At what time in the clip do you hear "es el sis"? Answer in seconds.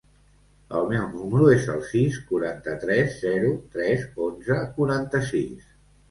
1.55-2.15